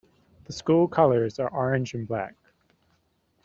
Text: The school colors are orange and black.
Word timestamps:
The 0.45 0.53
school 0.53 0.87
colors 0.87 1.37
are 1.37 1.49
orange 1.51 1.93
and 1.93 2.07
black. 2.07 2.33